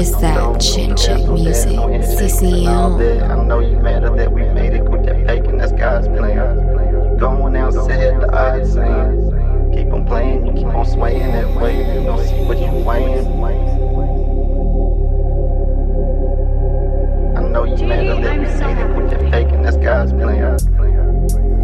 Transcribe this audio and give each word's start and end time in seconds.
It's 0.00 0.12
that 0.20 0.60
chick 0.60 0.96
chick 0.96 1.26
music. 1.28 1.76
CCM. 2.04 2.68
I 2.68 3.44
know 3.44 3.58
you 3.58 3.76
mad 3.78 4.04
that 4.04 4.32
we 4.32 4.42
made 4.42 4.72
it. 4.74 4.86
Quit 4.86 5.02
that 5.06 5.26
faking, 5.26 5.58
that's 5.58 5.72
God's 5.72 6.06
plan. 6.06 7.16
Going 7.18 7.56
outside, 7.56 8.20
the 8.20 8.32
odds 8.32 8.74
saying. 8.74 9.72
Keep 9.74 9.92
on 9.92 10.06
playing, 10.06 10.46
you 10.46 10.52
keep 10.52 10.66
on 10.66 10.86
swaying 10.86 11.32
that 11.32 11.52
way. 11.60 11.78
You 11.78 12.04
don't 12.04 12.24
see 12.24 12.44
what 12.44 12.58
you 12.58 12.70
weighing. 12.84 13.26
I 17.36 17.40
know 17.50 17.64
you 17.64 17.84
mad 17.84 18.06
that 18.06 18.38
we 18.38 18.46
made 18.46 18.78
it. 18.78 18.94
Quit 18.94 19.10
that 19.10 19.30
faking, 19.32 19.62
that's 19.62 19.78
God's 19.78 20.12
plan. 20.12 20.58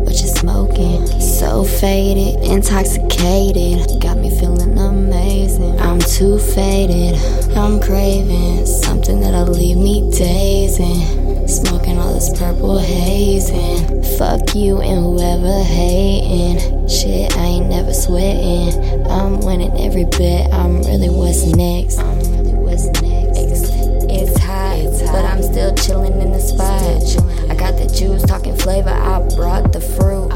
What 0.04 0.20
you 0.20 0.26
smoking? 0.26 1.06
So 1.20 1.62
faded, 1.62 2.42
intoxicated. 2.42 4.02
Got 4.02 4.18
me 4.18 4.30
feeling 4.38 4.73
amazing. 5.14 5.80
I'm 5.80 6.00
too 6.00 6.38
faded. 6.38 7.14
I'm 7.56 7.80
craving 7.80 8.66
something 8.66 9.20
that'll 9.20 9.54
leave 9.54 9.76
me 9.76 10.10
dazing. 10.10 11.46
Smoking 11.46 11.98
all 11.98 12.14
this 12.14 12.36
purple 12.36 12.78
hazing. 12.78 14.02
Fuck 14.18 14.54
you 14.54 14.80
and 14.80 15.04
whoever 15.04 15.62
hating. 15.62 16.88
Shit, 16.88 17.36
I 17.36 17.44
ain't 17.44 17.68
never 17.68 17.92
sweating. 17.92 19.06
I'm 19.06 19.40
winning 19.40 19.72
every 19.78 20.04
bet. 20.04 20.52
I'm 20.52 20.82
really 20.82 21.10
what's 21.10 21.46
next. 21.54 21.98
I'm 21.98 22.18
really 22.18 22.54
what's 22.54 22.86
next. 23.00 23.38
It's, 23.38 23.70
it's 24.10 24.38
hot, 24.40 24.78
but 25.12 25.24
I'm 25.24 25.42
still 25.42 25.74
chilling 25.76 26.20
in 26.20 26.32
the 26.32 26.40
spot. 26.40 27.50
I 27.50 27.54
got 27.54 27.78
the 27.78 27.86
juice, 27.94 28.22
talking 28.24 28.56
flavor. 28.56 28.90
I 28.90 29.20
brought 29.36 29.72
the 29.72 29.80
fruit. 29.80 30.33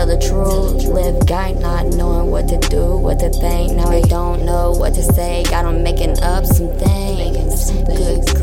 Tell 0.00 0.06
the 0.06 0.26
truth. 0.26 0.84
Live 0.84 1.26
guy 1.26 1.52
not 1.52 1.86
knowing 1.94 2.30
what 2.30 2.48
to 2.48 2.58
do, 2.68 2.96
what 2.96 3.18
to 3.20 3.30
think. 3.30 3.76
Now 3.76 3.88
I 3.88 4.00
don't 4.02 4.44
know 4.46 4.72
what 4.72 4.94
to 4.94 5.02
say. 5.02 5.44
Got 5.44 5.66
him 5.66 5.82
making 5.82 6.18
up 6.20 6.46
some 6.46 6.68
things. 6.78 7.70
Good 7.70 8.39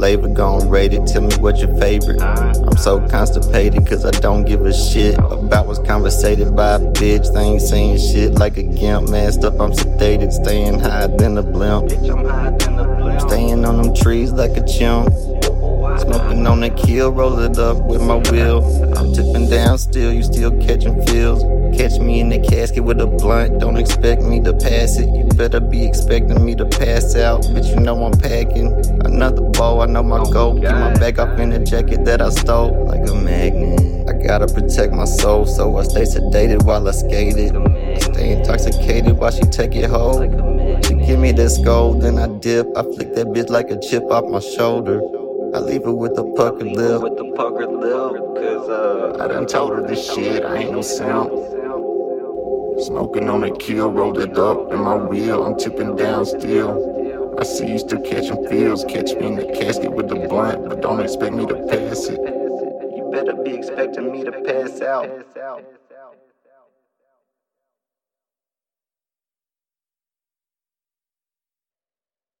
flavor, 0.00 0.28
gon' 0.28 0.66
rate 0.70 0.94
it. 0.94 1.06
Tell 1.06 1.20
me 1.20 1.34
what 1.40 1.58
your 1.58 1.76
favorite. 1.76 2.22
I'm 2.22 2.78
so 2.78 3.06
constipated, 3.08 3.86
cause 3.86 4.06
I 4.06 4.10
don't 4.12 4.44
give 4.46 4.64
a 4.64 4.72
shit 4.72 5.18
about 5.18 5.66
what's 5.66 5.78
conversated 5.80 6.56
by 6.56 6.76
a 6.76 6.78
bitch. 6.78 7.30
They 7.34 7.42
ain't 7.42 7.60
saying 7.60 7.98
shit 7.98 8.32
like 8.36 8.56
a 8.56 8.62
gimp. 8.62 9.10
Masked 9.10 9.44
up, 9.44 9.60
I'm 9.60 9.72
sedated, 9.72 10.32
staying 10.32 10.78
higher 10.78 11.08
than 11.08 11.36
a 11.36 11.42
blimp. 11.42 11.92
I'm 11.92 13.20
staying 13.20 13.62
on 13.66 13.82
them 13.82 13.94
trees 13.94 14.32
like 14.32 14.56
a 14.56 14.66
chimp. 14.66 15.12
Smoking 16.40 16.52
on 16.52 16.60
the 16.60 16.70
kill, 16.70 17.12
roll 17.12 17.38
it 17.40 17.58
up 17.58 17.84
with 17.84 18.00
my 18.00 18.16
wheel. 18.30 18.64
I'm 18.96 19.12
tipping 19.12 19.50
down 19.50 19.76
still, 19.76 20.10
you 20.10 20.22
still 20.22 20.50
catching 20.58 21.04
feels. 21.04 21.42
Catch 21.76 22.00
me 22.00 22.20
in 22.20 22.30
the 22.30 22.38
casket 22.38 22.82
with 22.82 22.98
a 22.98 23.06
blunt, 23.06 23.60
don't 23.60 23.76
expect 23.76 24.22
me 24.22 24.40
to 24.44 24.54
pass 24.54 24.96
it. 24.96 25.14
You 25.14 25.24
better 25.36 25.60
be 25.60 25.84
expecting 25.84 26.42
me 26.42 26.54
to 26.54 26.64
pass 26.64 27.14
out. 27.14 27.46
but 27.52 27.66
you 27.66 27.76
know 27.76 28.02
I'm 28.06 28.18
packing. 28.18 28.72
Another 29.04 29.42
bow, 29.50 29.80
I 29.80 29.86
know 29.86 30.02
my 30.02 30.24
goal. 30.32 30.58
Get 30.58 30.72
my 30.72 30.94
back 30.94 31.18
up 31.18 31.38
in 31.38 31.50
the 31.50 31.58
jacket 31.58 32.06
that 32.06 32.22
I 32.22 32.30
stole 32.30 32.86
like 32.86 33.06
a 33.06 33.14
magnet. 33.14 34.08
I 34.08 34.14
gotta 34.14 34.46
protect 34.46 34.94
my 34.94 35.04
soul, 35.04 35.44
so 35.44 35.76
I 35.76 35.82
stay 35.82 36.04
sedated 36.04 36.64
while 36.64 36.88
I 36.88 36.92
skate 36.92 37.36
it. 37.36 37.52
Stay 38.02 38.32
intoxicated 38.32 39.18
while 39.18 39.30
she 39.30 39.42
take 39.42 39.76
it 39.76 39.90
home. 39.90 40.80
She 40.84 40.94
give 40.94 41.18
me 41.18 41.32
that 41.32 41.60
gold, 41.62 42.00
then 42.00 42.16
I 42.16 42.28
dip. 42.28 42.66
I 42.78 42.82
flick 42.82 43.14
that 43.16 43.26
bitch 43.26 43.50
like 43.50 43.70
a 43.70 43.78
chip 43.78 44.04
off 44.10 44.24
my 44.24 44.40
shoulder. 44.40 45.19
I 45.52 45.58
leave 45.58 45.84
her 45.84 45.92
with 45.92 46.16
a 46.16 46.24
puckered 46.36 46.68
lip. 46.68 47.02
With 47.02 47.16
the 47.16 47.32
puckered 47.36 47.70
lip, 47.70 48.22
cause 48.36 48.68
uh, 48.68 49.16
I 49.20 49.26
done 49.26 49.46
told 49.46 49.72
her 49.72 49.86
this 49.86 50.12
shit, 50.12 50.44
I 50.44 50.58
ain't 50.58 50.72
no 50.72 50.80
simp. 50.80 51.30
Smoking 52.80 53.28
on 53.28 53.42
a 53.42 53.56
kill, 53.56 53.90
rolled 53.90 54.18
it 54.18 54.38
up 54.38 54.72
in 54.72 54.80
my 54.80 54.94
wheel. 54.94 55.44
I'm 55.44 55.58
tipping 55.58 55.96
down 55.96 56.24
still. 56.24 57.36
I 57.38 57.42
see 57.42 57.72
you 57.72 57.78
still 57.78 58.00
catching 58.02 58.46
feels. 58.48 58.84
Catch 58.84 59.14
me 59.16 59.26
in 59.26 59.36
the 59.36 59.46
casket 59.46 59.92
with 59.92 60.08
the 60.08 60.26
blunt, 60.28 60.68
but 60.68 60.80
don't 60.80 61.00
expect 61.00 61.34
me 61.34 61.46
to 61.46 61.54
pass 61.66 62.06
it. 62.06 62.20
You 62.20 63.08
better 63.12 63.34
be 63.34 63.54
expecting 63.56 64.12
me 64.12 64.22
to 64.24 64.32
pass 64.32 64.80
out. 64.80 65.79